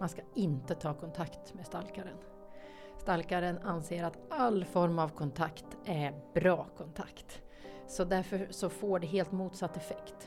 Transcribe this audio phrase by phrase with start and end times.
[0.00, 2.16] Man ska inte ta kontakt med stalkaren.
[2.98, 7.42] Stalkaren anser att all form av kontakt är bra kontakt.
[7.86, 10.19] Så därför så får det helt motsatt effekt.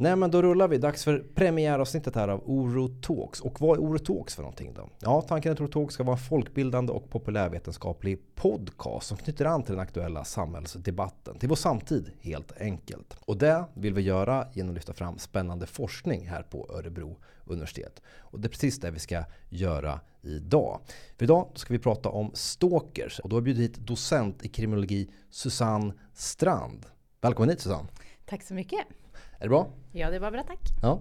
[0.00, 0.78] Nej men då rullar vi.
[0.78, 3.40] Dags för premiäravsnittet här av Oro Talks.
[3.40, 4.88] Och vad är Oro Talks för någonting då?
[5.00, 9.44] Ja, tanken är att Oro Talks ska vara en folkbildande och populärvetenskaplig podcast som knyter
[9.44, 13.16] an till den aktuella samhällsdebatten, till vår samtid helt enkelt.
[13.20, 18.02] Och det vill vi göra genom att lyfta fram spännande forskning här på Örebro universitet.
[18.18, 20.80] Och det är precis det vi ska göra idag.
[21.16, 24.48] För idag ska vi prata om stalkers och då har vi bjudit hit docent i
[24.48, 26.86] kriminologi Susanne Strand.
[27.20, 27.88] Välkommen hit Susanne!
[28.26, 28.99] Tack så mycket!
[29.40, 29.70] Är det bra?
[29.92, 30.58] Ja, det var bra tack.
[30.82, 31.00] Ja.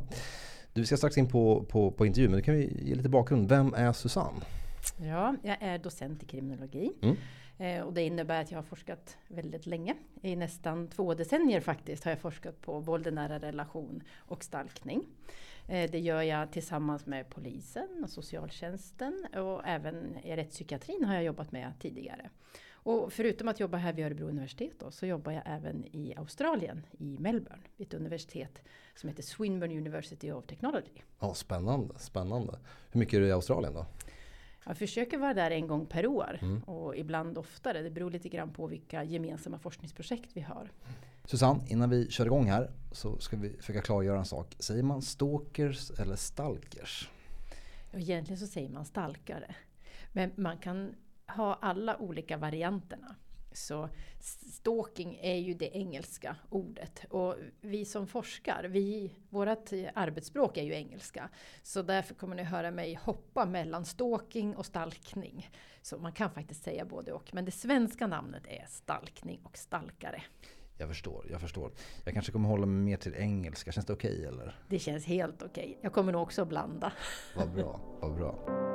[0.74, 3.50] Du ska strax in på, på, på intervju, men du kan vi ge lite bakgrund.
[3.50, 4.40] Vem är Susanne?
[5.02, 6.92] Ja, jag är docent i kriminologi.
[7.02, 7.18] Mm.
[7.58, 9.96] Eh, och det innebär att jag har forskat väldigt länge.
[10.22, 15.04] I nästan två decennier faktiskt har jag forskat på våld i nära relation och stalkning.
[15.68, 21.24] Eh, det gör jag tillsammans med polisen och socialtjänsten och även i rättspsykiatrin har jag
[21.24, 22.30] jobbat med tidigare.
[22.84, 26.86] Och förutom att jobba här vid Örebro universitet då, så jobbar jag även i Australien,
[26.98, 28.62] i Melbourne, vid ett universitet
[28.96, 31.02] som heter Swinburne University of Technology.
[31.20, 32.60] Ja, spännande, spännande.
[32.92, 33.86] Hur mycket är du i Australien då?
[34.66, 36.64] Jag försöker vara där en gång per år mm.
[36.64, 37.82] och ibland oftare.
[37.82, 40.72] Det beror lite grann på vilka gemensamma forskningsprojekt vi har.
[41.26, 44.56] Susanne, innan vi kör igång här så ska vi försöka klargöra en sak.
[44.60, 47.10] Säger man stalkers eller stalkers?
[47.94, 49.56] Egentligen så säger man stalkare.
[50.14, 50.96] Men man kan
[51.30, 53.16] ha alla olika varianterna.
[53.52, 53.90] Så
[54.50, 57.06] stalking är ju det engelska ordet.
[57.10, 59.48] Och vi som forskar, vi, vårt
[59.94, 61.30] arbetsspråk är ju engelska.
[61.64, 65.50] Så därför kommer ni höra mig hoppa mellan stalking och stalkning.
[65.82, 67.34] Så man kan faktiskt säga både och.
[67.34, 70.24] Men det svenska namnet är stalkning och stalkare.
[70.78, 71.72] Jag förstår, jag förstår.
[72.06, 73.72] Jag kanske kommer hålla mig mer till engelska.
[73.72, 74.60] Känns det okej okay, eller?
[74.70, 75.64] Det känns helt okej.
[75.64, 75.76] Okay.
[75.82, 76.94] Jag kommer nog också att blanda.
[77.36, 78.69] Vad bra, vad bra.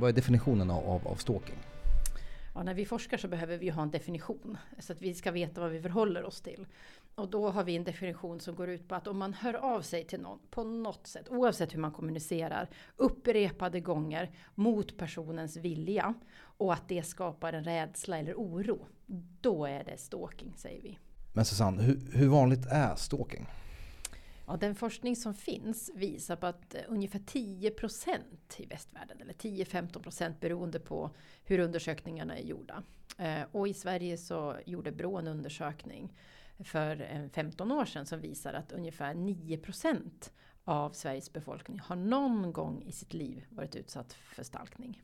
[0.00, 1.56] Vad är definitionen av, av stalking?
[2.54, 5.60] Ja, när vi forskar så behöver vi ha en definition så att vi ska veta
[5.60, 6.66] vad vi förhåller oss till.
[7.14, 9.82] Och då har vi en definition som går ut på att om man hör av
[9.82, 16.14] sig till någon på något sätt, oavsett hur man kommunicerar, upprepade gånger mot personens vilja
[16.36, 18.86] och att det skapar en rädsla eller oro,
[19.40, 20.98] då är det stalking säger vi.
[21.32, 23.46] Men Susanne, hur, hur vanligt är stalking?
[24.46, 28.20] Ja, den forskning som finns visar på att eh, ungefär 10%
[28.56, 31.10] i västvärlden, eller 10-15% beroende på
[31.44, 32.82] hur undersökningarna är gjorda.
[33.18, 36.16] Eh, och i Sverige så gjorde Brå en undersökning
[36.58, 40.30] för eh, 15 år sedan som visar att ungefär 9%
[40.64, 45.02] av Sveriges befolkning har någon gång i sitt liv varit utsatt för stalkning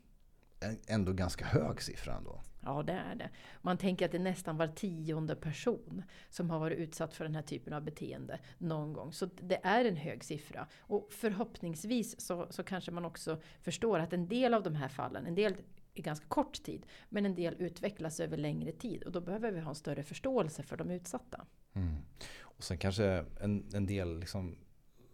[0.87, 2.41] ändå ganska hög siffra ändå.
[2.61, 3.31] Ja, det är det.
[3.63, 7.35] Man tänker att det är nästan var tionde person som har varit utsatt för den
[7.35, 9.13] här typen av beteende någon gång.
[9.13, 10.67] Så det är en hög siffra.
[10.81, 15.27] Och förhoppningsvis så, så kanske man också förstår att en del av de här fallen,
[15.27, 15.55] en del
[15.95, 19.03] i ganska kort tid, men en del utvecklas över längre tid.
[19.03, 21.47] Och då behöver vi ha en större förståelse för de utsatta.
[21.73, 21.97] Mm.
[22.41, 24.57] Och sen kanske en, en del liksom,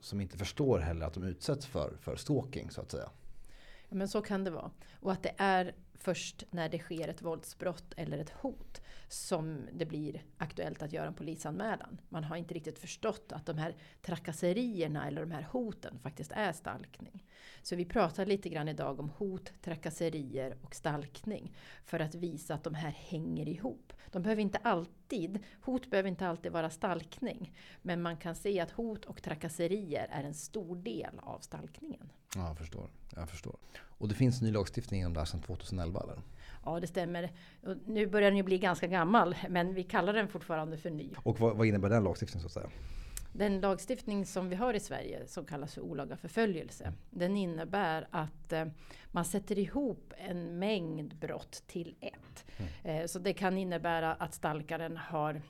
[0.01, 3.11] som inte förstår heller att de utsätts för, för stalking så att säga.
[3.89, 4.71] Ja, men så kan det vara.
[5.01, 9.87] Och att det är först när det sker ett våldsbrott eller ett hot som det
[9.87, 12.01] blir aktuellt att göra en polisanmälan.
[12.09, 16.53] Man har inte riktigt förstått att de här trakasserierna eller de här hoten faktiskt är
[16.53, 17.25] stalkning.
[17.63, 22.65] Så vi pratar lite grann idag om hot, trakasserier och stalkning för att visa att
[22.65, 23.93] de här hänger ihop.
[24.11, 24.97] De behöver inte alltid,
[25.61, 27.53] hot behöver inte alltid vara stalkning.
[27.83, 32.13] Men man kan se att hot och trakasserier är en stor del av stalkningen.
[32.35, 32.91] Ja, jag förstår.
[33.17, 33.57] Jag förstår.
[33.99, 36.17] Och det finns ny lagstiftning om det här sedan 2011 eller?
[36.65, 37.33] Ja, det stämmer.
[37.87, 41.11] Nu börjar den ju bli ganska gammal, men vi kallar den fortfarande för ny.
[41.23, 42.71] Och vad, vad innebär den lagstiftningen så att säga?
[43.37, 46.93] Den lagstiftning som vi har i Sverige som kallas för olaga förföljelse.
[47.11, 48.67] Den innebär att eh,
[49.07, 52.45] man sätter ihop en mängd brott till ett.
[52.57, 53.03] Mm.
[53.03, 55.43] Eh, så det kan innebära att stalkaren har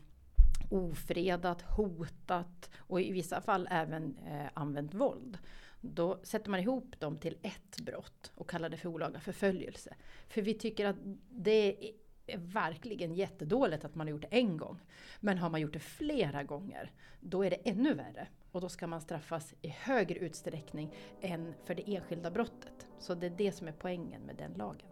[0.71, 5.39] ofredat, hotat och i vissa fall även eh, använt våld.
[5.81, 9.95] Då sätter man ihop dem till ett brott och kallar det för olaga förföljelse.
[10.29, 10.97] För vi tycker att
[11.31, 11.93] det
[12.27, 14.79] är verkligen jättedåligt att man har gjort det en gång.
[15.21, 18.29] Men har man gjort det flera gånger, då är det ännu värre.
[18.53, 22.87] Och då ska man straffas i högre utsträckning än för det enskilda brottet.
[22.99, 24.87] Så det är det som är poängen med den lagen.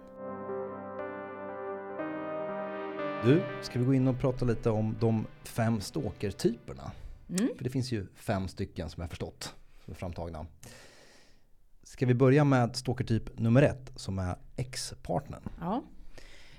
[3.25, 6.93] Du, ska vi gå in och prata lite om de fem stalkertyperna?
[7.29, 7.49] Mm.
[7.57, 9.55] För det finns ju fem stycken som jag förstått
[9.85, 10.47] som är framtagna.
[11.83, 15.43] Ska vi börja med stalkertyp nummer ett som är ex-partnern?
[15.61, 15.83] Ja.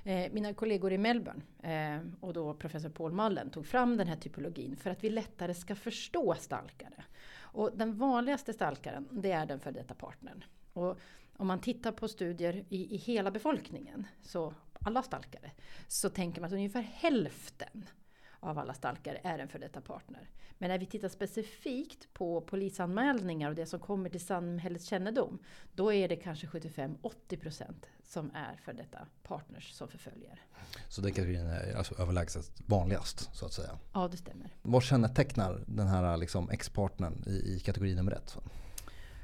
[0.08, 4.16] Eh, mina kollegor i Melbourne eh, och då professor Paul Mullen tog fram den här
[4.16, 7.04] typologin för att vi lättare ska förstå stalkare.
[7.38, 10.44] Och den vanligaste stalkaren, det är den för detta partnern.
[10.74, 11.00] Och
[11.38, 15.52] om man tittar på studier i, i hela befolkningen, så alla stalkare,
[15.88, 17.86] så tänker man att ungefär hälften
[18.46, 20.30] av alla stalkare är en för detta partner.
[20.58, 25.40] Men när vi tittar specifikt på polisanmälningar och det som kommer till samhällets kännedom,
[25.74, 27.64] då är det kanske 75-80%
[28.04, 30.42] som är för detta partners som förföljer.
[30.90, 33.80] Så den kategorin är alltså överlägset vanligast så att säga?
[33.94, 34.56] Ja, det stämmer.
[34.62, 38.38] Vad kännetecknar den här liksom ex-partnern i, i kategori nummer ett?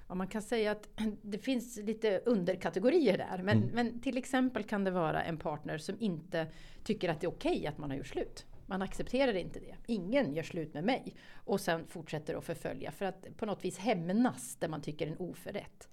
[0.07, 0.87] Ja, man kan säga att
[1.21, 3.43] det finns lite underkategorier där.
[3.43, 3.69] Men, mm.
[3.73, 6.47] men till exempel kan det vara en partner som inte
[6.83, 8.45] tycker att det är okej okay att man har gjort slut.
[8.71, 9.75] Man accepterar inte det.
[9.87, 11.15] Ingen gör slut med mig.
[11.33, 15.17] Och sen fortsätter att förfölja för att på något vis hämnas där man tycker en
[15.17, 15.89] oförrätt.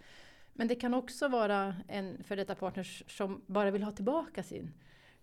[0.53, 4.73] Men det kan också vara en för detta partner som bara vill ha tillbaka sin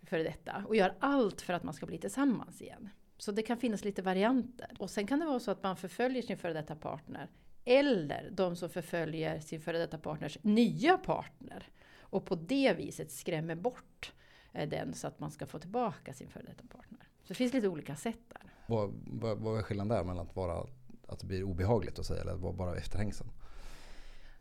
[0.04, 2.90] före detta och gör allt för att man ska bli tillsammans igen.
[3.18, 4.72] Så det kan finnas lite varianter.
[4.80, 7.30] Och sen kan det vara så att man förföljer sin före detta partner
[7.66, 11.64] eller de som förföljer sin före detta partners nya partner
[12.00, 14.14] och på det viset skrämmer bort
[14.54, 17.08] eh, den så att man ska få tillbaka sin före detta partner.
[17.26, 18.42] Så det finns lite olika sätt där.
[18.68, 20.68] Vad, vad, vad är skillnaden där mellan att, vara,
[21.08, 23.28] att det blir obehagligt att säga eller att vara bara efterhängsen?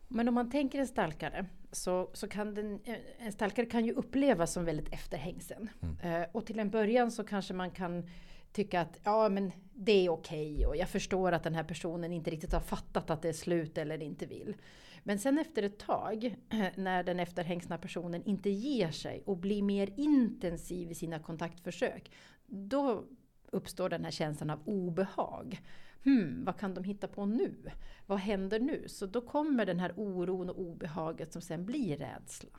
[0.07, 2.79] Men om man tänker en stalkare så, så kan den,
[3.17, 5.69] en stalkare kan ju upplevas som väldigt efterhängsen.
[5.81, 6.21] Mm.
[6.21, 8.09] Eh, och till en början så kanske man kan
[8.51, 12.13] tycka att ja, men det är okej okay och jag förstår att den här personen
[12.13, 14.55] inte riktigt har fattat att det är slut eller inte vill.
[15.03, 16.35] Men sen efter ett tag,
[16.75, 22.11] när den efterhängsna personen inte ger sig och blir mer intensiv i sina kontaktförsök,
[22.47, 23.03] då
[23.51, 25.61] uppstår den här känslan av obehag.
[26.03, 27.71] Hmm, vad kan de hitta på nu?
[28.05, 28.83] Vad händer nu?
[28.87, 32.49] Så då kommer den här oron och obehaget som sen blir rädsla.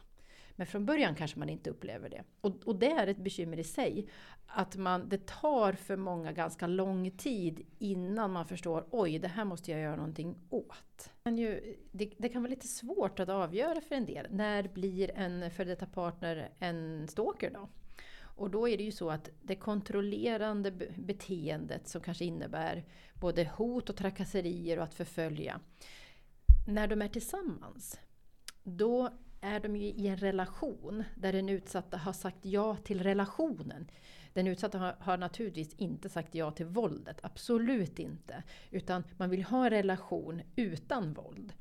[0.57, 2.25] Men från början kanske man inte upplever det.
[2.41, 4.09] Och, och det är ett bekymmer i sig.
[4.47, 9.45] Att man, det tar för många ganska lång tid innan man förstår oj, det här
[9.45, 11.11] måste jag göra någonting åt.
[11.23, 14.27] Men ju, det, det, kan vara lite svårt att avgöra för en del.
[14.31, 17.69] När blir en före detta partner en stalker då?
[18.37, 22.85] Och då är det ju så att det kontrollerande beteendet som kanske innebär
[23.15, 25.61] både hot och trakasserier och att förfölja.
[26.69, 28.01] När de är tillsammans,
[28.63, 29.11] då
[29.41, 33.91] är de ju i en relation där den utsatta har sagt ja till relationen.
[34.33, 38.43] Den utsatta har, har, naturligtvis inte sagt ja till våldet, absolut inte.
[38.71, 41.53] Utan man vill ha en relation utan våld.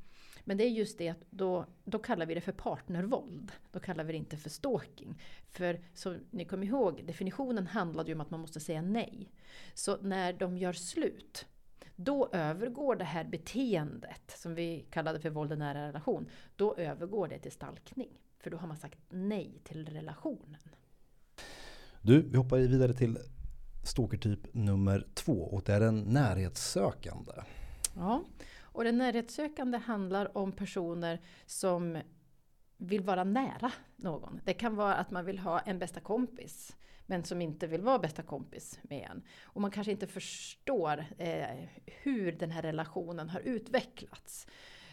[0.48, 3.52] Men det är just det att då, då kallar vi det för partnervåld.
[3.72, 5.22] Då kallar vi det inte för stalking.
[5.50, 9.32] För som ni kommer ihåg, definitionen handlade ju om att man måste säga nej.
[9.74, 11.46] Så när de gör slut,
[11.96, 17.28] då övergår det här beteendet, som vi kallade för våld i nära relation, då övergår
[17.28, 18.20] det till stalkning.
[18.38, 20.60] För då har man sagt nej till relationen.
[22.02, 23.18] Du, vi hoppar vidare till
[23.84, 27.32] stalkertyp nummer två och det är den närhetssökande.
[27.96, 28.24] Ja,
[28.76, 32.02] och den närhetssökande handlar om personer som
[32.76, 34.40] vill vara nära någon.
[34.44, 36.76] Det kan vara att man vill ha en bästa kompis
[37.06, 39.22] men som inte vill vara bästa kompis med en.
[39.42, 44.46] Och man kanske inte förstår eh, hur den här relationen har utvecklats.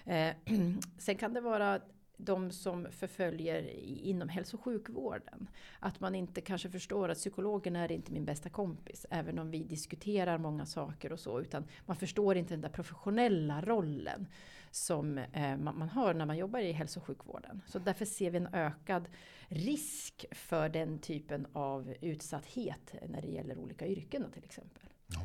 [0.06, 0.35] Eh,
[0.97, 1.81] sen kan det vara
[2.25, 5.47] de som förföljer inom hälso och sjukvården.
[5.79, 9.05] Att man inte kanske förstår att psykologen är inte min bästa kompis.
[9.09, 11.42] Även om vi diskuterar många saker och så.
[11.42, 14.27] Utan man förstår inte den där professionella rollen
[14.71, 17.61] som eh, man, man, har när man jobbar i hälso och sjukvården.
[17.68, 19.07] Så därför ser vi en ökad
[19.47, 24.83] risk för den typen av utsatthet när det gäller olika yrken till exempel.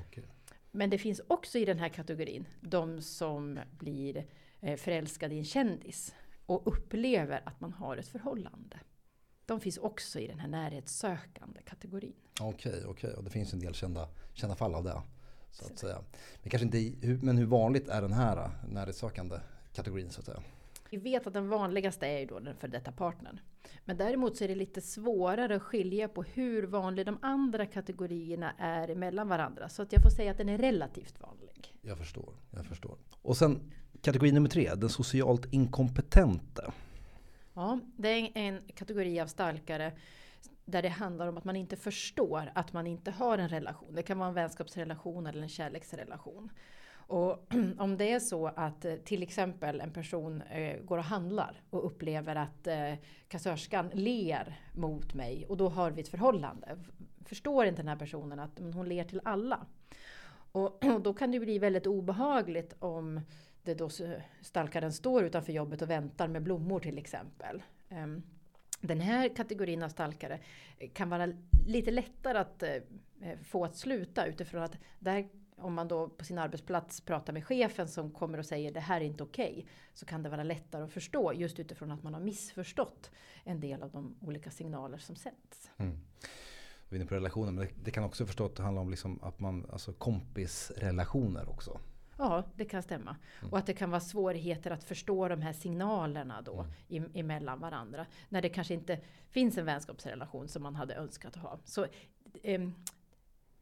[0.08, 0.24] Okay.
[0.70, 4.26] Men det finns också i den här kategorin de som blir
[4.60, 6.14] eh, förälskade i en kändis
[6.48, 8.80] och upplever att man har ett förhållande.
[9.46, 12.14] De finns också i den här närhetssökande kategorin.
[12.40, 12.90] Okej, okay, okej.
[12.90, 13.12] Okay.
[13.12, 15.02] Och det finns en del kända, kända fall av det.
[15.50, 15.98] Så att säga.
[16.42, 19.36] Men, kanske inte, men hur vanligt är den här närhetssökande
[19.72, 20.42] kategorin så att säga?
[20.90, 23.40] Vi vet att den vanligaste är ju då den för detta partnern.
[23.84, 28.52] Men däremot så är det lite svårare att skilja på hur vanlig de andra kategorierna
[28.58, 29.68] är mellan varandra.
[29.68, 31.74] Så att jag får säga att den är relativt vanlig.
[31.80, 32.98] Jag förstår, jag förstår.
[33.22, 36.72] Och sen kategori nummer tre, den socialt inkompetente.
[37.54, 39.92] Ja, det är en kategori av starkare
[40.64, 43.94] där det handlar om att man inte förstår att man inte har en relation.
[43.94, 46.50] Det kan vara en vänskapsrelation eller en kärleksrelation.
[47.08, 47.46] Och
[47.78, 51.86] om det är så att eh, till exempel en person eh, går och handlar och
[51.86, 52.94] upplever att eh,
[53.28, 56.78] kassörskan ler mot mig och då har vi ett förhållande.
[57.24, 59.66] Förstår inte den här personen att hon ler till alla.
[60.52, 63.20] Och, och då kan det bli väldigt obehagligt om
[63.68, 63.90] det då
[64.40, 67.62] stalkaren står utanför jobbet och väntar med blommor till exempel.
[67.88, 68.22] Ehm,
[68.80, 70.40] den här kategorin av stalkare
[70.92, 71.32] kan vara
[71.66, 76.38] lite lättare att eh, få att sluta utifrån att där om man då på sin
[76.38, 79.52] arbetsplats pratar med chefen som kommer och säger det här är inte okej.
[79.52, 83.10] Okay, så kan det vara lättare att förstå just utifrån att man har missförstått
[83.44, 85.70] en del av de olika signaler som sänds.
[85.76, 85.98] Mm.
[86.88, 89.66] Vi är inne på relationer men det, kan också förstås handla om liksom att man,
[89.72, 91.80] alltså kompisrelationer också.
[92.18, 93.16] Ja, det kan stämma.
[93.40, 93.52] Mm.
[93.52, 97.10] Och att det kan vara svårigheter att förstå de här signalerna då mm.
[97.14, 98.06] emellan varandra.
[98.28, 101.58] När det kanske inte finns en vänskapsrelation som man hade önskat att ha.
[101.64, 101.86] Så
[102.42, 102.68] eh,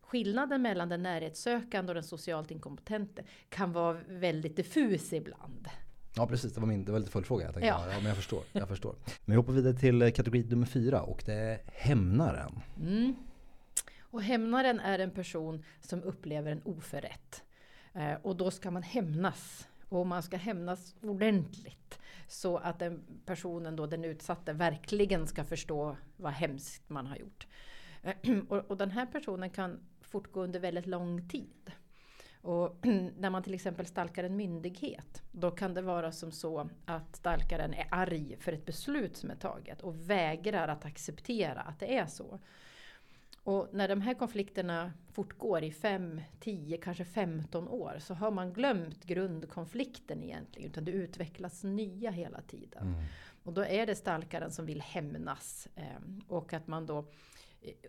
[0.00, 5.68] skillnaden mellan den närhetssökande och den socialt inkompetente kan vara väldigt diffus ibland.
[6.16, 7.44] Ja precis, det var, min, det var lite följdfråga.
[7.44, 7.86] Jag tänkte, ja.
[7.90, 7.96] ja.
[7.96, 8.94] men jag förstår, jag förstår.
[9.24, 12.60] Men vi hoppar vidare till eh, kategori nummer fyra och det är hämnaren.
[12.80, 13.14] Mm.
[13.98, 17.42] Och hämnaren är en person som upplever en oförrätt.
[17.96, 19.68] Eh, och då ska man hämnas.
[19.88, 21.98] Och man ska hämnas ordentligt.
[22.28, 27.46] Så att den personen, då, den utsatte, verkligen ska förstå vad hemskt man har gjort.
[28.48, 31.72] och, och den här personen kan fortgå under väldigt lång tid.
[32.42, 32.86] Och
[33.18, 37.74] när man till exempel stalkar en myndighet, då kan det vara som så att stalkaren
[37.74, 42.06] är arg för ett beslut som är taget och vägrar att acceptera att det är
[42.06, 42.38] så.
[43.46, 48.52] Och när de här konflikterna fortgår i 5, 10, kanske 15 år så har man
[48.52, 50.70] glömt grundkonflikten egentligen.
[50.70, 52.82] Utan det utvecklas nya hela tiden.
[52.82, 53.04] Mm.
[53.42, 55.68] Och då är det stalkaren som vill hämnas.
[55.74, 55.84] Eh,
[56.28, 57.08] och att man då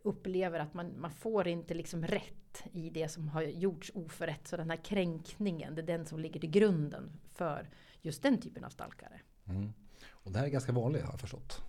[0.03, 4.47] upplever att man, man får inte liksom rätt i det som har gjorts oförrätt.
[4.47, 7.69] Så den här kränkningen, det är den som ligger till grunden för
[8.01, 9.19] just den typen av stalkare.
[9.45, 9.73] Mm.
[10.09, 11.61] Och det här är ganska vanligt har jag förstått.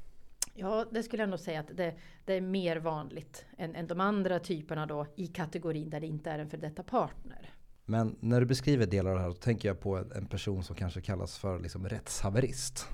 [0.54, 4.00] Ja, det skulle jag nog säga att det, det är mer vanligt än, än de
[4.00, 7.54] andra typerna då i kategorin där det inte är en för detta partner.
[7.84, 10.76] Men när du beskriver delar av det här, då tänker jag på en person som
[10.76, 12.88] kanske kallas för liksom rättshaverist.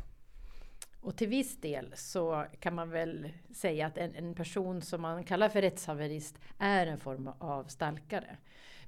[1.00, 5.25] Och till viss del så kan man väl säga att en, en, person som man
[5.25, 8.37] kallar för rättshaverist är en form av stalkare.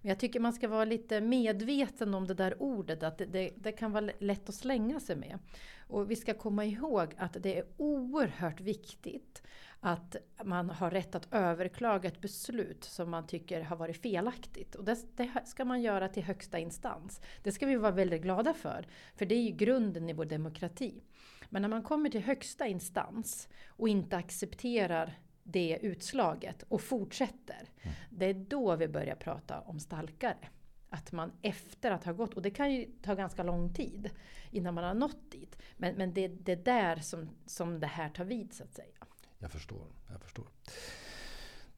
[0.06, 3.50] Men jag tycker man ska vara lite medveten om det där ordet, att det, det,
[3.56, 5.38] det, kan vara lätt att slänga sig med.
[5.86, 9.42] Och vi ska komma ihåg att det är oerhört viktigt
[9.80, 14.74] att man har rätt att överklaga ett beslut som man tycker har varit felaktigt.
[14.74, 17.20] Och det, det, ska man göra till högsta instans.
[17.42, 18.86] Det ska vi vara väldigt glada för,
[19.16, 21.02] för det är ju grunden i vår demokrati.
[21.50, 27.68] Men när man kommer till högsta instans och inte accepterar det utslaget och fortsätter.
[27.82, 27.94] Mm.
[28.10, 30.48] Det är då vi börjar prata om stalkare.
[30.88, 34.10] Att man efter att ha gått, och det kan ju ta ganska lång tid
[34.50, 35.56] innan man har nått dit.
[35.76, 39.06] Men, men det, det är där som, som det här tar vid så att säga.
[39.38, 40.46] Jag förstår, jag förstår.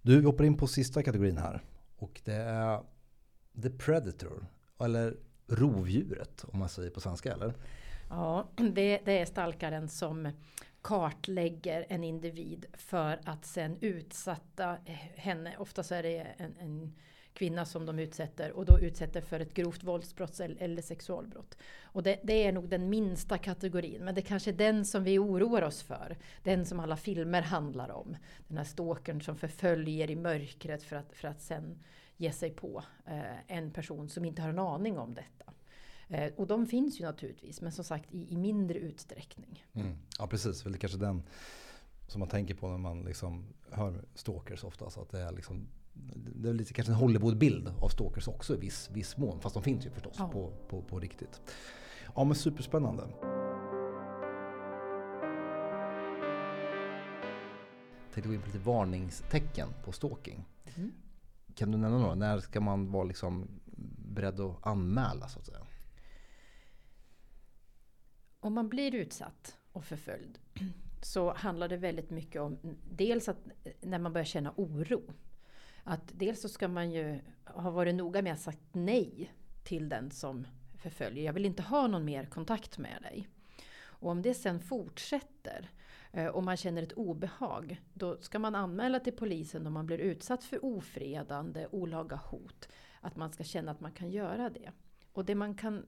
[0.02, 1.64] Du, hoppar in på sista kategorin här.
[1.96, 2.82] Och det är
[3.62, 4.46] The Predator.
[4.80, 7.54] Eller rovdjuret om man säger på svenska eller?
[8.08, 10.32] Ja, det, det är stalkaren som
[10.82, 14.76] kartlägger en individ för att sen utsätta
[15.14, 15.56] henne.
[15.58, 16.94] Oftast är det en, en
[17.38, 21.56] kvinna som de utsätter och då utsätter för ett grovt våldsbrott eller sexualbrott.
[21.82, 25.18] Och det, det, är nog den minsta kategorin, men det kanske är den som vi
[25.18, 26.16] oroar oss för.
[26.42, 28.16] Den som alla filmer handlar om.
[28.48, 31.78] Den här stalkern som förföljer i mörkret för att, för att sen
[32.16, 35.52] ge sig på eh, en person som inte har en aning om detta.
[36.08, 39.64] Eh, och de finns ju naturligtvis, men som sagt i, i mindre utsträckning.
[39.72, 39.96] Mm.
[40.18, 41.22] Ja precis, väl det kanske den
[42.06, 44.90] som man tänker på när man liksom hör stalkers ofta.
[44.90, 45.68] Så att det är liksom
[46.14, 49.40] det är lite kanske en Hollywoodbild av stalkers också i viss, viss mån.
[49.40, 50.28] Fast de finns ju förstås ja.
[50.28, 51.40] på, på, på riktigt.
[52.14, 53.08] Ja men superspännande.
[58.04, 60.44] Jag tänkte gå in på lite varningstecken på stalking.
[60.76, 60.92] Mm.
[61.54, 62.14] Kan du nämna några?
[62.14, 63.48] När ska man vara liksom
[64.14, 65.67] beredd att anmäla så att säga?
[68.40, 70.38] Om man blir utsatt och förföljd
[71.02, 72.58] så handlar det väldigt mycket om
[72.90, 75.02] dels att eh, när man börjar känna oro.
[75.84, 79.32] Att dels så ska man ju ha varit noga med att sagt nej
[79.64, 80.46] till den som
[80.78, 81.24] förföljer.
[81.24, 83.28] Jag vill inte ha någon mer kontakt med dig.
[84.00, 85.70] Och om det sen fortsätter
[86.12, 89.98] eh, och man känner ett obehag, då ska man anmäla till polisen om man blir
[89.98, 92.68] utsatt för ofredande, olaga hot.
[93.00, 94.72] Att man ska känna att man kan göra det.
[95.12, 95.86] Och det man kan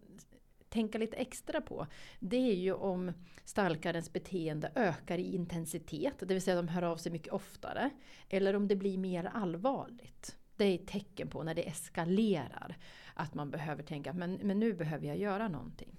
[0.71, 1.87] tänka lite extra på,
[2.19, 3.13] det är ju om
[3.45, 7.91] stalkarens beteende ökar i intensitet, det vill säga de hör av sig mycket oftare,
[8.29, 10.37] eller om det blir mer allvarligt.
[10.57, 12.77] Det är ett tecken på när det eskalerar,
[13.15, 15.97] att man behöver tänka men, men nu behöver jag göra någonting.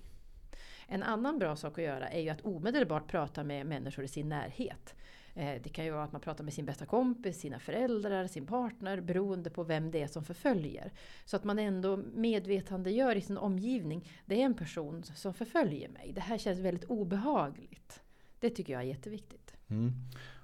[0.88, 4.30] En annan bra sak att göra är ju att omedelbart prata med människor i sin
[4.30, 4.96] närhet.
[5.34, 8.46] Eh, det kan ju vara att man pratar med sin bästa kompis, sina föräldrar, sin
[8.46, 10.92] partner beroende på vem det är som förföljer.
[11.26, 14.10] Så att man ändå medvetandegör i sin omgivning.
[14.26, 16.12] Det är en person som förföljer mig.
[16.14, 18.02] Det här känns väldigt obehagligt.
[18.40, 19.54] Det tycker jag är jätteviktigt.
[19.68, 19.92] Mm.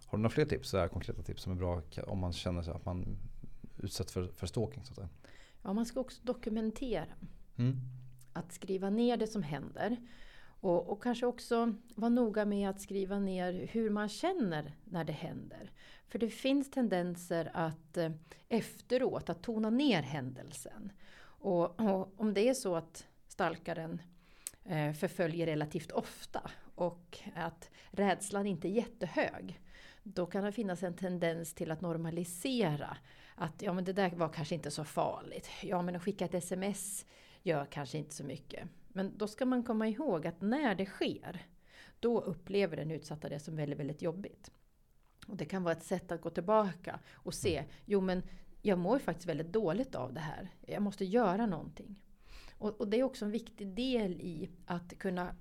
[0.07, 2.61] Har du några fler tips, så här, konkreta tips som är bra om man känner
[2.61, 3.17] sig att man
[3.77, 4.85] utsätts för, för stalking?
[4.85, 5.09] Så att säga?
[5.63, 7.05] Ja, man ska också dokumentera.
[7.57, 7.75] Mm.
[8.33, 9.97] Att skriva ner det som händer.
[10.59, 15.13] Och, och, kanske också vara noga med att skriva ner hur man känner när det
[15.13, 15.71] händer.
[16.07, 18.11] För det finns tendenser att eh,
[18.49, 20.91] efteråt att tona ner händelsen.
[21.39, 24.01] Och, och om det är så att stalkaren
[24.65, 29.61] eh, förföljer relativt ofta och att rädslan inte är jättehög.
[30.03, 32.97] Då kan det finnas en tendens till att normalisera.
[33.35, 35.49] Att ja men det där var kanske inte så farligt.
[35.63, 37.05] Ja men att skicka ett sms
[37.43, 38.69] gör kanske inte så mycket.
[38.97, 41.45] Men då ska man komma ihåg att när det sker,
[41.99, 44.51] då upplever den utsatta det som väldigt, väldigt jobbigt.
[45.27, 48.23] Och det kan vara ett sätt att gå tillbaka och se, jo men
[48.61, 50.49] jag mår faktiskt väldigt dåligt av det här.
[50.61, 52.01] Jag måste göra någonting.
[52.51, 55.35] Och, och det är också en viktig del i att kunna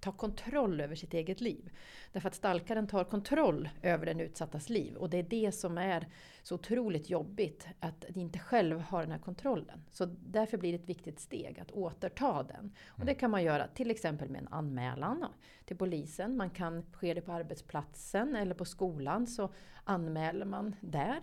[0.00, 1.70] ta kontroll över sitt eget liv.
[2.12, 4.96] Därför att stalkaren tar kontroll över den utsattas liv.
[4.96, 6.08] Och det är det som är
[6.42, 9.84] så otroligt jobbigt, att inte själv har den här kontrollen.
[9.90, 12.72] Så därför blir det ett viktigt steg att återta den.
[12.86, 15.24] Och det kan man göra till exempel med en anmälan
[15.64, 16.36] till polisen.
[16.36, 19.50] Man kan ske det på arbetsplatsen eller på skolan så
[19.84, 21.20] anmäler man där.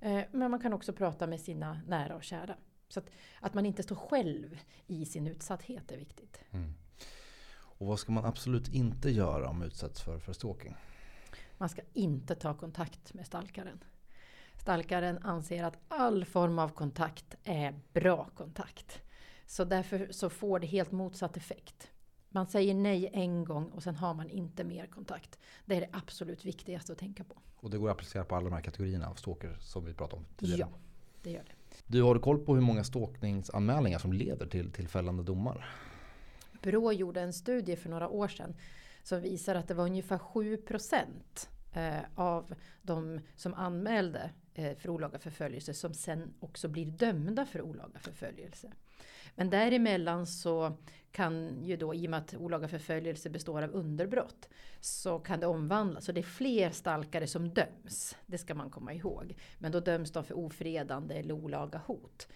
[0.00, 2.56] Eh, men man kan också prata med sina nära och kära.
[2.88, 6.40] Så att, att man inte står själv i sin utsatthet är viktigt.
[6.50, 6.74] Mm.
[7.78, 10.74] Och vad ska man absolut inte göra om utsätts för, för stalking?
[11.58, 13.84] Man ska inte ta kontakt med stalkaren.
[14.60, 19.02] Stalkaren anser att all form av kontakt är bra kontakt.
[19.46, 21.90] Så därför så får det helt motsatt effekt.
[22.28, 25.38] Man säger nej en gång och sen har man inte mer kontakt.
[25.64, 27.34] Det är det absolut viktigaste att tänka på.
[27.56, 30.16] Och det går att applicera på alla de här kategorierna av stalker som vi pratade
[30.16, 30.70] om tidigare?
[30.72, 30.78] Ja,
[31.22, 31.52] det gör det.
[31.86, 35.68] Du, har du koll på hur många stalkningsanmälningar som leder till, till fällande domar?
[36.62, 38.54] Brå gjorde en studie för några år sedan
[39.02, 40.58] som visar att det var ungefär 7
[41.72, 47.62] eh, av de som anmälde eh, för olaga förföljelse som sen också blir dömda för
[47.62, 48.72] olaga förföljelse.
[49.34, 50.76] Men däremellan så
[51.12, 54.48] kan ju då, i och med att olaga förföljelse består av underbrott,
[54.80, 56.04] så kan det omvandlas.
[56.04, 58.16] Så det är fler stalkare som döms.
[58.26, 59.36] Det ska man komma ihåg.
[59.58, 62.28] Men då döms de för ofredande eller olaga hot.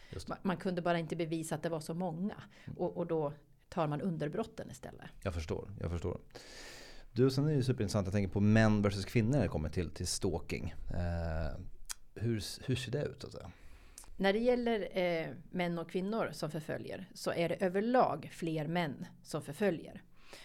[0.43, 2.43] Man kunde bara inte bevisa att det var så många.
[2.77, 3.33] Och, och då
[3.71, 5.11] tar man underbrotten istället.
[5.23, 6.21] Jag förstår, jag förstår.
[7.13, 9.69] Du, sen är det ju superintressant, jag tänker på män versus kvinnor när det kommer
[9.69, 10.75] till, till stalking.
[10.91, 11.61] Eh,
[12.15, 13.25] hur, hur ser det ut?
[13.25, 13.51] Alltså?
[14.17, 19.07] När det gäller eh, män och kvinnor som förföljer så är det överlag fler män
[19.23, 20.03] som förföljer.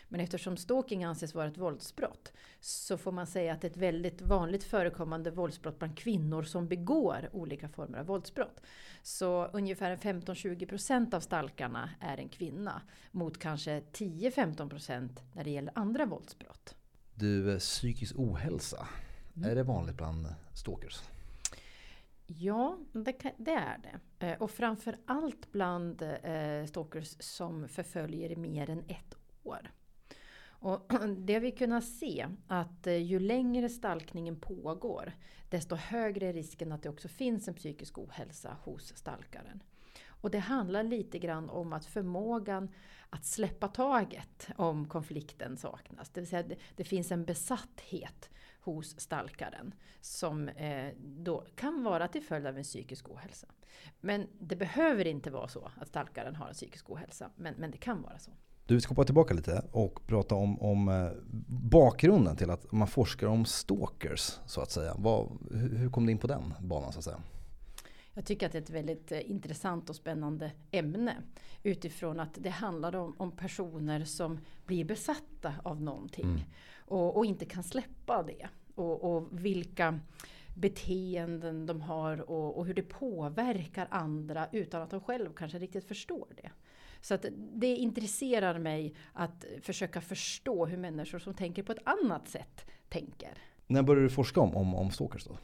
[0.10, 3.78] Men eftersom stalking anses vara ett våldsbrott så får man säga att det är ett
[3.78, 8.62] väldigt vanligt förekommande våldsbrott bland kvinnor som begår olika former av våldsbrott.
[9.02, 16.06] Så ungefär 15-20% av stalkarna är en kvinna mot kanske 10-15% när det gäller andra
[16.06, 16.76] våldsbrott.
[17.16, 18.88] Du, eh, psykisk ohälsa,
[19.36, 19.50] mm.
[19.50, 21.02] är det vanligt bland stalkers?
[22.28, 24.28] Ja, det, kan, det, är det.
[24.28, 29.72] Eh, och framför allt bland eh, stalkers som förföljer i mer än ett år.
[30.48, 35.14] Och det har vi kunnat se att eh, ju längre stalkningen pågår
[35.50, 39.64] desto högre är risken att det också finns en psykisk ohälsa hos stalkaren.
[40.08, 42.70] Och det handlar lite grann om att förmågan
[43.10, 46.10] att släppa taget om konflikten saknas.
[46.10, 48.30] Det vill säga det, det finns en besatthet
[48.60, 53.48] hos stalkaren som eh, då kan vara till följd av en psykisk ohälsa.
[54.02, 57.78] Men det behöver inte vara så att stalkaren har en psykisk ohälsa, men, men det
[57.78, 58.32] kan vara så.
[58.68, 61.08] Du, vi ska hoppa tillbaka lite och prata om, om eh,
[61.48, 64.96] bakgrunden till att man forskar om stalkers så att säga.
[64.98, 67.22] Vad, hur kom du in på den banan så att säga?
[68.14, 71.16] Jag tycker att det är ett väldigt eh, intressant och spännande ämne.
[71.64, 76.26] Utifrån att det handlar om, om personer som blir besatta av någonting.
[76.26, 76.42] Mm.
[76.78, 78.48] Och, och, inte kan släppa det.
[78.76, 80.00] Och, och vilka
[80.56, 85.88] beteenden de har och, och, hur det påverkar andra utan att de själv kanske riktigt
[85.88, 86.52] förstår det.
[87.06, 92.28] Så att det intresserar mig att försöka förstå hur människor som tänker på ett annat
[92.28, 93.38] sätt tänker.
[93.68, 95.38] När började du forska om, om, om stalkers då?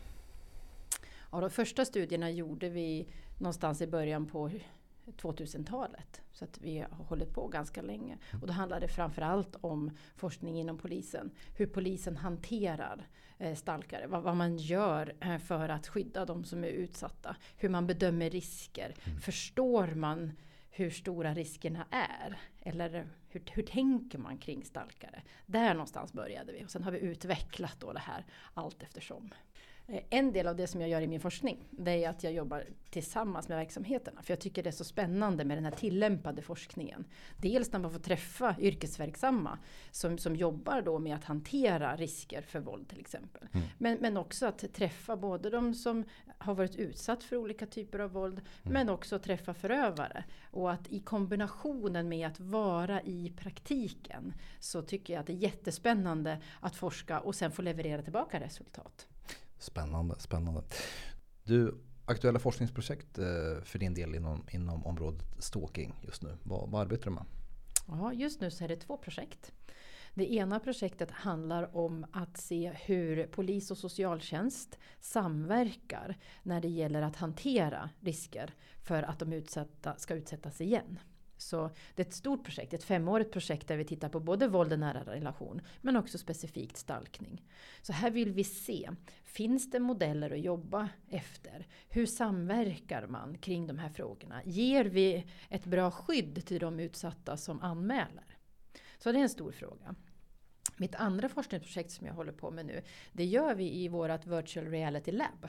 [1.32, 3.08] Ja, de första studierna gjorde vi
[3.40, 4.52] någonstans i början på
[5.06, 6.22] 2000-talet.
[6.32, 8.18] Så att vi har hållit på ganska länge.
[8.42, 11.32] Och då handlar det framförallt om forskning inom polisen.
[11.58, 14.08] Hur polisen hanterar eh, stalkare.
[14.08, 17.36] Vad, vad, man gör eh, för att skydda de som är utsatta.
[17.58, 18.96] Hur man bedömer risker.
[19.06, 19.20] Mm.
[19.20, 20.32] Förstår man
[20.72, 22.40] hur stora riskerna är.
[22.60, 25.22] Eller hur, hur tänker man kring stalkare?
[25.46, 29.34] Där någonstans började vi och sen har vi utvecklat då det här allt eftersom.
[29.92, 32.34] Eh, en del av det som jag gör i min forskning, det är att jag
[32.34, 34.22] jobbar tillsammans med verksamheterna.
[34.22, 37.06] För jag tycker det är så spännande med den här tillämpade forskningen.
[37.38, 39.58] Dels när man får träffa yrkesverksamma
[39.92, 43.48] som, som jobbar då med att hantera risker för våld till exempel.
[43.54, 43.68] Mm.
[43.78, 46.04] Men, men också att träffa både de som
[46.38, 48.74] har varit utsatt för olika typer av våld, mm.
[48.74, 50.24] men också träffa förövare.
[50.52, 55.38] Och att i kombinationen med att vara i praktiken så tycker jag att det är
[55.38, 59.08] jättespännande att forska och sen få leverera tillbaka resultat.
[59.62, 60.64] Spännande, spännande.
[61.44, 63.26] Du, aktuella forskningsprojekt eh,
[63.64, 66.38] för din del inom, inom området stalking just nu.
[66.44, 67.26] Vad, vad arbetar du med?
[67.88, 69.52] Ja, just nu så är det två projekt.
[70.14, 77.02] Det ena projektet handlar om att se hur polis och socialtjänst samverkar när det gäller
[77.02, 81.00] att hantera risker för att de utsatta ska utsättas igen.
[81.42, 84.74] Så det är ett stort projekt, ett femårigt projekt där vi tittar på både våld
[84.74, 87.44] i nära relation men också specifikt stalkning.
[87.82, 88.90] Så här vill vi se,
[89.24, 91.68] finns det modeller att jobba efter?
[91.90, 94.42] Hur samverkar man kring de här frågorna?
[94.46, 98.38] Ger vi ett bra skydd till de utsatta som anmäler?
[98.98, 99.96] Så det är en stor fråga.
[100.78, 104.66] Mitt andra forskningsprojekt som jag håller på med nu, det gör vi i vårt Virtual
[104.66, 105.48] Reality Lab.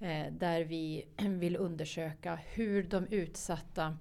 [0.00, 3.96] Eh, där vi vill undersöka hur de utsatta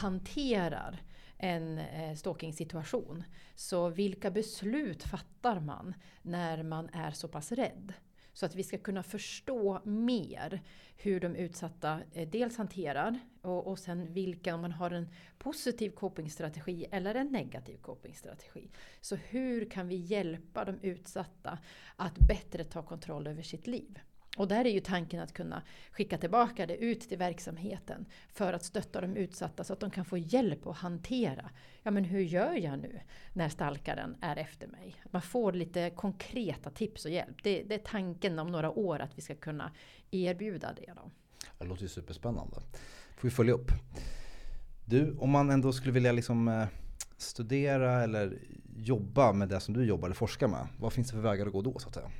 [0.00, 1.02] hanterar
[1.38, 1.80] en
[2.16, 2.16] stalkingsituation.
[2.16, 3.24] stalking-situation.
[3.54, 7.92] Så vilka beslut fattar man när man är så pass rädd?
[8.32, 10.62] Så att vi ska kunna förstå mer
[10.96, 15.90] hur de utsatta eh, dels hanterar och, och sen vilka, om man har en positiv
[15.90, 18.70] copingstrategi eller en negativ copingstrategi.
[19.00, 21.58] Så hur kan vi hjälpa de utsatta
[21.96, 23.98] att bättre ta kontroll över sitt liv?
[24.36, 28.64] Och där är ju tanken att kunna skicka tillbaka det ut till verksamheten för att
[28.64, 31.50] stötta de utsatta så att de kan få hjälp att hantera.
[31.82, 33.00] Ja men hur gör jag nu
[33.32, 34.96] när stalkaren är efter mig?
[35.10, 37.36] Man får lite konkreta tips och hjälp.
[37.42, 39.72] Det, det är tanken om några år att vi ska kunna
[40.10, 40.92] erbjuda det.
[40.96, 41.10] Då.
[41.58, 42.56] Det låter ju superspännande.
[43.16, 43.70] får vi följa upp.
[44.84, 46.66] Du, om man ändå skulle vilja liksom eh,
[47.16, 48.38] studera eller
[48.76, 50.68] jobba med det som du jobbar eller forskar med.
[50.78, 52.10] Vad finns det för vägar att gå då så att säga?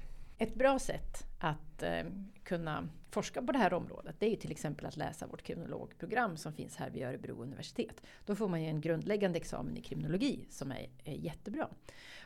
[0.43, 2.05] Ett bra sätt att eh,
[2.43, 6.37] kunna forska på det här området det är ju till exempel att läsa vårt kriminologprogram
[6.37, 8.03] som finns här vid Örebro universitet.
[8.27, 11.69] Då får man ju en grundläggande examen i kriminologi som är, är jättebra.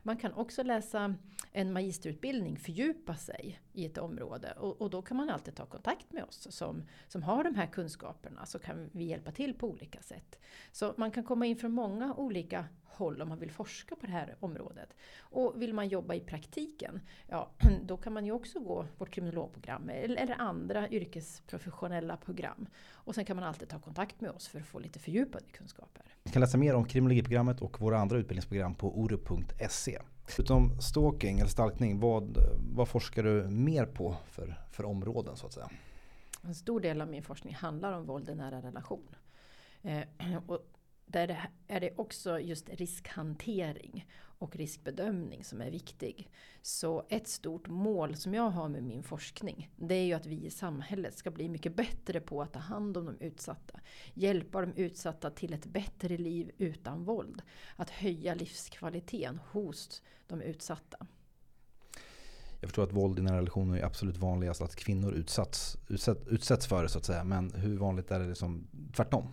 [0.03, 1.15] Man kan också läsa
[1.53, 6.13] en magisterutbildning, fördjupa sig i ett område och, och, då kan man alltid ta kontakt
[6.13, 10.03] med oss som, som har de här kunskaperna så kan vi hjälpa till på olika
[10.03, 10.39] sätt.
[10.73, 14.13] Så man kan komma in från många olika håll om man vill forska på det
[14.13, 14.97] här området.
[15.19, 17.51] Och vill man jobba i praktiken, ja
[17.87, 22.67] då kan man ju också gå vårt kriminologprogram eller, eller andra yrkesprofessionella program.
[22.91, 26.03] Och sen kan man alltid ta kontakt med oss för att få lite fördjupade kunskaper.
[26.23, 29.99] Du kan läsa mer om kriminologiprogrammet och våra andra utbildningsprogram på oru.se.
[30.29, 32.39] Förutom stalking eller stalkning, vad,
[32.75, 35.71] vad forskar du mer på för, för områden så att säga?
[36.43, 39.17] En stor del av min forskning handlar om våld i nära relation.
[39.83, 40.03] Eh,
[40.47, 40.59] och
[41.07, 44.07] där är det också just riskhantering
[44.39, 46.31] och riskbedömning som är viktig.
[46.63, 50.47] Så ett stort mål som jag har med min forskning det är ju att vi
[50.47, 53.81] i samhället ska bli mycket bättre på att ta hand om de utsatta.
[54.15, 57.43] Hjälpa de utsatta till ett bättre liv utan våld.
[57.77, 61.07] Att höja livskvaliteten hos de utsatta.
[62.61, 66.67] Jag förstår att våld i nära relationer är absolut vanligast att kvinnor utsatts, utsätts, utsätts
[66.67, 67.25] för det så att säga.
[67.25, 69.29] Men hur vanligt är det liksom tvärtom?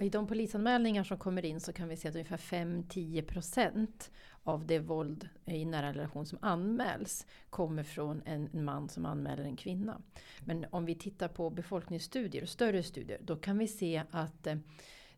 [0.00, 4.10] Och I de polisanmälningar som kommer in så kan vi se att ungefär 5-10%
[4.44, 9.56] av det våld i nära relation som anmäls kommer från en man som anmäler en
[9.56, 10.02] kvinna.
[10.44, 14.56] Men om vi tittar på befolkningsstudier, större studier, då kan vi se att eh,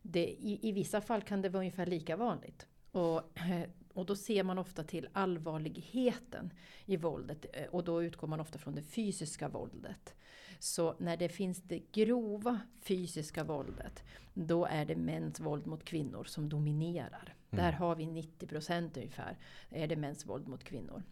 [0.01, 2.67] det, i, i vissa fall kan det vara ungefär lika vanligt.
[2.91, 6.53] Och, eh, och då ser man ofta till allvarligheten
[6.85, 10.15] i våldet eh, och då utgår man ofta från det fysiska våldet.
[10.63, 16.23] Så när det finns det grova fysiska våldet, då är det mäns våld mot kvinnor
[16.23, 17.35] som dominerar.
[17.51, 17.65] Mm.
[17.65, 19.37] Där har vi 90 procent ungefär,
[19.69, 21.03] är det mäns våld mot kvinnor.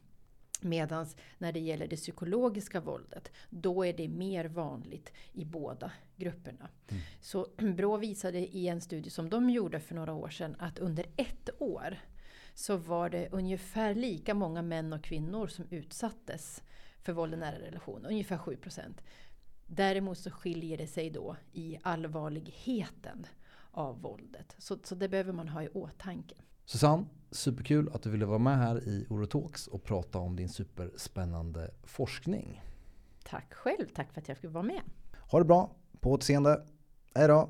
[0.61, 1.05] Medan
[1.37, 6.69] när det gäller det psykologiska våldet, då är det mer vanligt i båda grupperna.
[6.89, 7.03] Mm.
[7.21, 11.05] Så Brå visade i en studie som de gjorde för några år sedan att under
[11.15, 11.99] ett år
[12.53, 16.63] så var det ungefär lika många män och kvinnor som utsattes
[17.01, 19.01] för våld i nära relation, ungefär 7 procent.
[19.75, 23.25] Däremot så skiljer det sig då i allvarligheten
[23.71, 24.55] av våldet.
[24.57, 26.35] Så, så det behöver man ha i åtanke.
[26.65, 31.71] Susanne, superkul att du ville vara med här i Orotalks och prata om din superspännande
[31.83, 32.61] forskning.
[33.23, 34.81] Tack själv, tack för att jag fick vara med.
[35.31, 36.65] Ha det bra, på återseende.
[37.15, 37.49] Hej då!